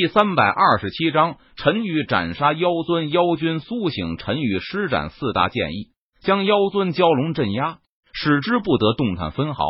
[0.00, 3.10] 第三百二十七章，陈宇斩杀妖尊。
[3.10, 5.90] 妖君苏醒，陈宇施展四大剑意，
[6.22, 7.80] 将妖尊蛟龙镇压，
[8.14, 9.62] 使之不得动弹分毫。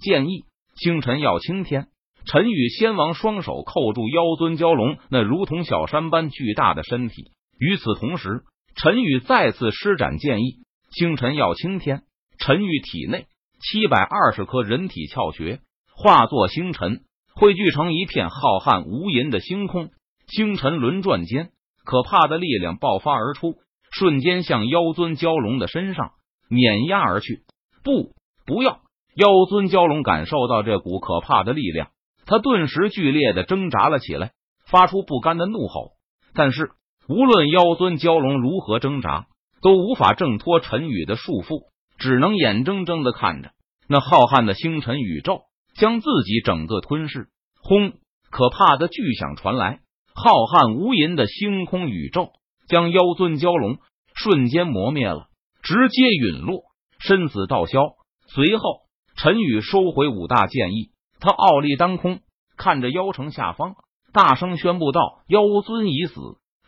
[0.00, 0.44] 剑意：
[0.76, 1.88] 星辰耀青天。
[2.26, 7.32] 陈宇先王双手扣住妖尊蛟龙那如同小山般巨大的身体。
[7.58, 8.44] 与此同时，
[8.76, 10.58] 陈宇再次施展剑意，
[10.92, 12.02] 星辰耀青天。
[12.38, 13.26] 陈宇体内
[13.60, 15.58] 七百二十颗人体窍穴
[15.96, 17.00] 化作星辰。
[17.34, 19.90] 汇聚成一片浩瀚无垠的星空，
[20.26, 21.50] 星辰轮转间，
[21.84, 23.54] 可怕的力量爆发而出，
[23.90, 26.12] 瞬间向妖尊蛟龙的身上
[26.48, 27.42] 碾压而去。
[27.82, 28.14] 不，
[28.46, 28.80] 不要！
[29.14, 31.90] 妖尊蛟龙感受到这股可怕的力量，
[32.26, 34.32] 他顿时剧烈的挣扎了起来，
[34.66, 35.92] 发出不甘的怒吼。
[36.34, 36.70] 但是，
[37.08, 39.26] 无论妖尊蛟龙如何挣扎，
[39.60, 41.64] 都无法挣脱陈宇的束缚，
[41.98, 43.50] 只能眼睁睁的看着
[43.88, 45.42] 那浩瀚的星辰宇宙。
[45.82, 47.26] 将自己整个吞噬！
[47.60, 47.94] 轰！
[48.30, 49.80] 可怕的巨响传来，
[50.14, 52.30] 浩瀚无垠的星空宇宙
[52.68, 53.78] 将妖尊蛟龙
[54.14, 55.26] 瞬间磨灭了，
[55.60, 56.62] 直接陨落，
[57.00, 57.80] 身死道消。
[58.28, 58.82] 随后，
[59.16, 62.20] 陈宇收回五大剑意，他傲立当空，
[62.56, 63.74] 看着妖城下方，
[64.12, 66.20] 大声宣布道：“妖尊已死，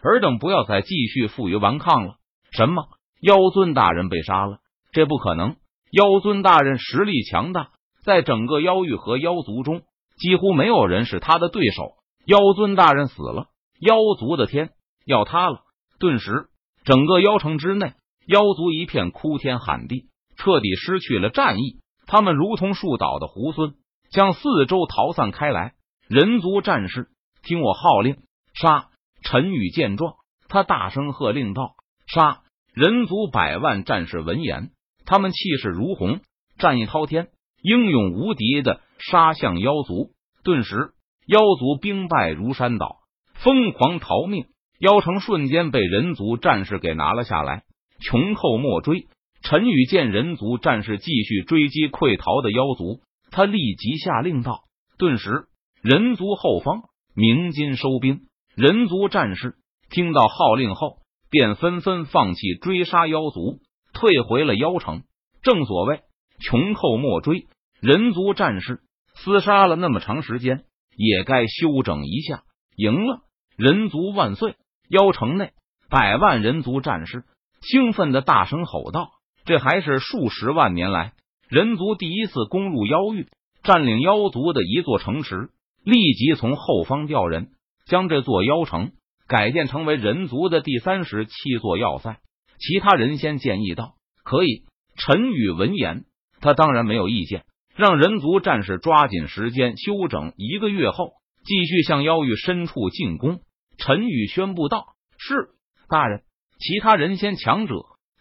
[0.03, 2.17] 尔等不要再继续负隅顽抗了。”
[2.51, 2.89] 什么？
[3.21, 4.59] 妖尊大人被杀了？
[4.91, 5.55] 这不可能！
[5.93, 7.71] 妖尊大人实力强大。
[8.05, 9.83] 在整个妖域和妖族中，
[10.19, 11.95] 几乎没有人是他的对手。
[12.27, 13.49] 妖尊大人死了，
[13.81, 14.71] 妖族的天
[15.05, 15.61] 要塌了。
[15.99, 16.49] 顿时，
[16.85, 17.95] 整个妖城之内，
[18.27, 21.81] 妖族一片哭天喊地，彻底失去了战意。
[22.07, 23.75] 他们如同树倒的猢狲，
[24.11, 25.75] 将四周逃散开来。
[26.07, 27.09] 人族战士，
[27.43, 28.19] 听我号令，
[28.53, 28.91] 杀！
[29.23, 30.17] 陈宇见状，
[30.49, 32.43] 他大声喝令道：“杀！”
[32.75, 34.73] 人族百万战士闻言，
[35.07, 36.21] 他们气势如虹，
[36.59, 37.29] 战意滔天。
[37.65, 40.11] 英勇无敌的杀向妖族，
[40.43, 40.91] 顿时
[41.27, 42.99] 妖族兵败如山倒，
[43.33, 44.45] 疯狂逃命。
[44.79, 47.63] 妖城瞬间被人族战士给拿了下来，
[48.03, 49.07] 穷寇莫追。
[49.41, 54.65] 陈宇见人族战士继续追击溃逃的妖族，他立即下令道
[54.99, 55.47] ：“顿时，
[55.81, 56.83] 人族后方
[57.15, 59.55] 鸣金收兵。”人族战士
[59.89, 60.99] 听到号令后，
[61.31, 63.61] 便纷纷放弃追杀妖族，
[63.95, 65.05] 退回了妖城。
[65.43, 66.01] 正所谓
[66.41, 67.47] 穷寇莫追。
[67.85, 68.81] 人族战士
[69.15, 70.65] 厮杀了那么长时间，
[70.97, 72.45] 也该休整一下。
[72.77, 73.21] 赢了，
[73.59, 74.57] 人族万岁！
[74.89, 75.53] 妖城内
[75.91, 77.25] 百万人族战士
[77.61, 79.11] 兴奋的大声吼道
[79.45, 81.13] ：“这还是数十万年来
[81.51, 83.29] 人族第一次攻入妖域，
[83.63, 85.51] 占领妖族的一座城池。
[85.85, 87.51] 立即从后方调人，
[87.85, 88.93] 将这座妖城
[89.29, 92.19] 改建成为人族的第三十七座要塞。”
[92.59, 94.63] 其他人先建议道：“可以。”
[94.97, 96.07] 陈宇闻言，
[96.41, 97.45] 他当然没有意见。
[97.77, 101.13] 让人族战士抓紧时间休整，一个月后
[101.45, 103.41] 继续向妖域深处进攻。
[103.79, 104.87] 陈宇宣布道
[105.19, 105.49] ：“是
[105.89, 106.23] 大人。”
[106.61, 107.75] 其他人仙强者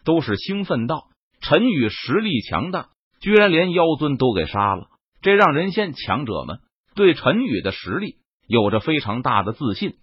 [0.03, 1.03] 都是兴奋道
[1.39, 2.87] ：“陈宇实力强大，
[3.21, 4.87] 居然连妖尊都给杀了，
[5.21, 6.57] 这让人仙强者们
[6.95, 8.15] 对陈宇的实力
[8.47, 9.93] 有着非常大的自信。”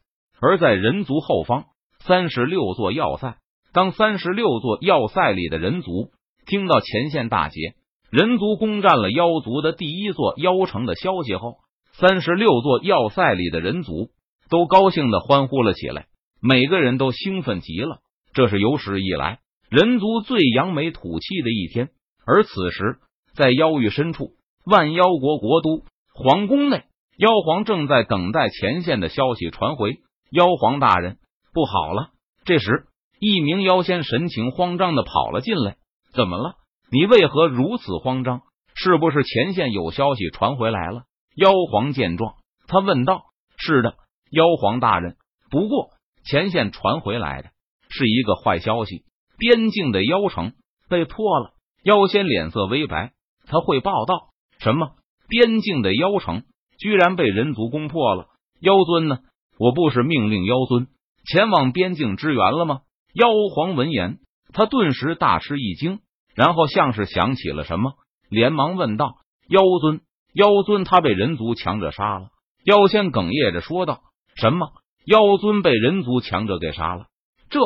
[0.40, 1.64] 而在人族后方，
[1.98, 3.36] 三十六座要塞，
[3.72, 6.12] 当三十六座要塞里的人族
[6.46, 7.74] 听到前线大捷。
[8.10, 11.58] 人族攻占了妖族的第一座妖城的消息后，
[11.92, 14.10] 三十六座要塞里的人族
[14.48, 16.06] 都高兴的欢呼了起来，
[16.42, 17.98] 每个人都兴奋极了。
[18.32, 19.38] 这是有史以来
[19.68, 21.90] 人族最扬眉吐气的一天。
[22.26, 22.98] 而此时，
[23.34, 24.32] 在妖域深处，
[24.64, 26.84] 万妖国国都皇宫内，
[27.16, 29.98] 妖皇正在等待前线的消息传回。
[30.32, 31.18] 妖皇大人，
[31.52, 32.10] 不好了！
[32.44, 32.86] 这时，
[33.20, 35.76] 一名妖仙神情慌张的跑了进来，
[36.12, 36.54] 怎么了？
[36.92, 38.42] 你为何如此慌张？
[38.74, 41.02] 是不是前线有消息传回来了？
[41.36, 42.34] 妖皇见状，
[42.66, 43.22] 他问道
[43.56, 43.94] ：“是的，
[44.30, 45.16] 妖皇大人。
[45.50, 45.90] 不过
[46.24, 47.50] 前线传回来的
[47.88, 49.04] 是一个坏消息，
[49.38, 50.54] 边境的妖城
[50.88, 51.52] 被破了。”
[51.84, 53.12] 妖仙脸色微白，
[53.46, 54.96] 他会报道：“什么？
[55.28, 56.42] 边境的妖城
[56.78, 58.26] 居然被人族攻破了？
[58.60, 59.18] 妖尊呢？
[59.58, 60.88] 我不是命令妖尊
[61.24, 62.80] 前往边境支援了吗？”
[63.14, 64.18] 妖皇闻言，
[64.52, 66.00] 他顿时大吃一惊。
[66.34, 67.92] 然后像是想起了什么，
[68.28, 69.14] 连忙问道
[69.48, 70.00] ：“妖尊，
[70.32, 72.28] 妖尊，他被人族强者杀了。”
[72.64, 74.00] 妖仙哽咽着说道
[74.36, 74.68] ：“什么？
[75.06, 77.06] 妖尊被人族强者给杀了？
[77.48, 77.60] 这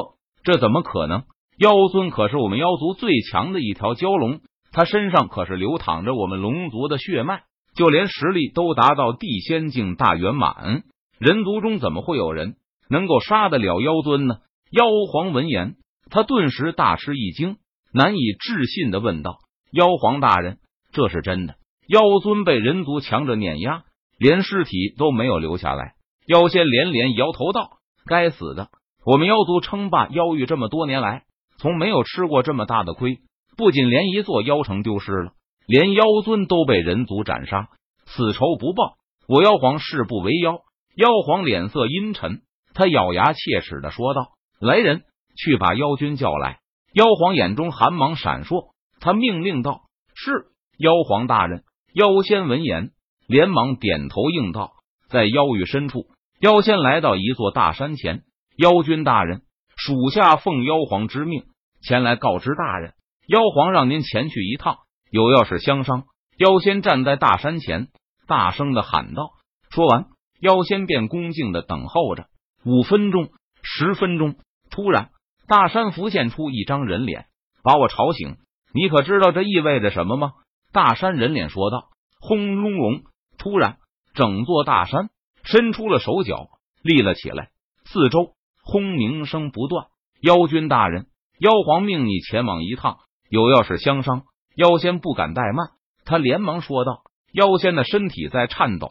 [0.45, 1.25] 这怎么可能？
[1.59, 4.41] 妖尊可是我们妖族最强的一条蛟龙，
[4.73, 7.43] 他身上可是流淌着我们龙族的血脉，
[7.77, 10.85] 就连实力都达到地仙境大圆满，
[11.19, 12.55] 人族中怎么会有人
[12.89, 14.37] 能够杀得了妖尊呢？”
[14.73, 15.77] 妖皇闻言，
[16.11, 17.59] 他顿时大吃一惊。
[17.95, 19.39] 难以置信的问道
[19.71, 20.59] ：“妖皇大人，
[20.93, 21.55] 这是真的？
[21.87, 23.85] 妖尊被人族强者碾压，
[24.19, 25.95] 连尸体都没有留下来。”
[26.27, 28.69] 妖仙连连摇头道：“该死的！
[29.07, 31.23] 我们妖族称霸妖域这么多年来，
[31.59, 33.21] 从没有吃过这么大的亏。
[33.57, 35.33] 不仅连一座妖城丢失了，
[35.69, 37.69] 连妖尊都被人族斩杀，
[38.07, 38.97] 此仇不报，
[39.29, 40.63] 我妖皇誓不为妖。”
[40.97, 42.43] 妖皇脸色阴沉，
[42.73, 45.03] 他咬牙切齿的说道：“来人，
[45.37, 46.59] 去把妖君叫来！”
[46.95, 49.83] 妖皇眼中寒芒闪烁，他命令道
[50.15, 50.47] ：“是，
[50.79, 52.93] 妖皇大人。”妖仙闻言，
[53.27, 54.75] 连忙点头应道
[55.11, 56.07] ：“在妖域深处，
[56.41, 58.23] 妖仙来到一座大山前。
[58.57, 59.43] 妖君大人，
[59.77, 61.45] 属下奉妖皇之命
[61.83, 62.95] 前来告知大人，
[63.27, 64.79] 妖皇让您前去一趟，
[65.11, 66.05] 有要事相商。”
[66.39, 67.89] 妖仙站在大山前，
[68.27, 69.31] 大声的喊道。
[69.71, 70.07] 说完。
[70.41, 72.27] 妖仙便恭敬的等候着，
[72.67, 73.31] 五分钟、
[73.63, 74.35] 十分钟，
[74.71, 75.11] 突然
[75.47, 77.27] 大山浮现出一张人脸，
[77.63, 78.37] 把我吵醒。
[78.73, 80.33] 你可知道这意味着什么吗？
[80.73, 81.89] 大山人脸说道。
[82.21, 83.03] 轰隆隆！
[83.37, 83.77] 突然，
[84.15, 85.11] 整座大山
[85.43, 86.49] 伸出了手脚，
[86.83, 87.51] 立了起来，
[87.85, 88.33] 四周
[88.63, 89.87] 轰鸣声不断。
[90.23, 91.07] 妖君大人，
[91.39, 92.99] 妖皇命你前往一趟，
[93.29, 94.23] 有要事相商。
[94.57, 95.73] 妖仙不敢怠慢，
[96.07, 97.03] 他连忙说道。
[97.33, 98.89] 妖仙的身体在颤抖。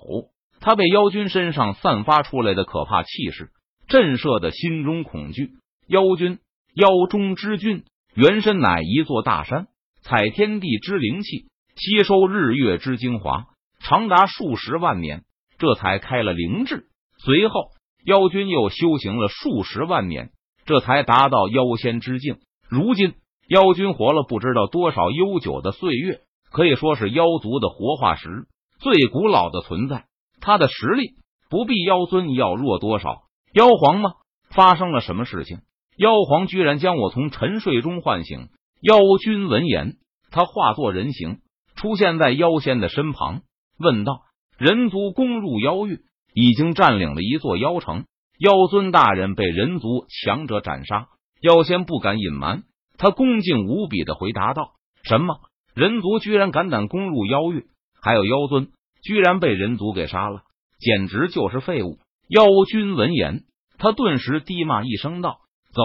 [0.60, 3.50] 他被妖君身上散发出来的可怕气势
[3.88, 5.52] 震慑的心中恐惧。
[5.88, 6.40] 妖君，
[6.74, 7.84] 妖中之君，
[8.16, 9.68] 原身乃一座大山，
[10.02, 13.46] 采天地之灵气，吸收日月之精华，
[13.80, 15.24] 长达数十万年，
[15.60, 16.88] 这才开了灵智。
[17.20, 17.70] 随后，
[18.06, 20.32] 妖君又修行了数十万年，
[20.66, 22.38] 这才达到妖仙之境。
[22.68, 23.14] 如今，
[23.48, 26.22] 妖君活了不知道多少悠久的岁月，
[26.52, 28.48] 可以说是妖族的活化石，
[28.80, 30.06] 最古老的存在。
[30.42, 31.18] 他的实力
[31.52, 33.26] 不比妖尊要弱多少？
[33.54, 34.14] 妖皇吗？
[34.50, 35.60] 发生了什么事情？
[35.98, 38.50] 妖皇居然将我从沉睡中唤醒！
[38.82, 39.98] 妖君闻言，
[40.32, 41.40] 他化作人形，
[41.76, 43.42] 出现在妖仙的身旁，
[43.78, 44.22] 问道
[44.58, 46.02] ：“人族攻入妖域，
[46.34, 48.06] 已经占领了一座妖城，
[48.40, 51.08] 妖尊大人被人族强者斩杀。”
[51.42, 52.64] 妖仙不敢隐瞒，
[52.98, 54.72] 他恭敬无比的回答道
[55.04, 55.36] ：“什么？
[55.76, 57.66] 人族居然敢胆攻入妖域？
[58.02, 58.70] 还有妖尊？”
[59.04, 60.44] 居然被人族给杀了，
[60.80, 61.98] 简直就是废物！
[62.30, 63.44] 妖君闻言，
[63.78, 65.40] 他顿时低骂一声道
[65.74, 65.84] ：“走，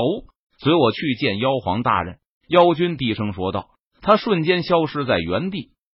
[0.59, 2.19] 随我去见妖皇大人。”
[2.49, 3.71] 妖君低声说道，
[4.01, 5.73] 他瞬间消失在原地。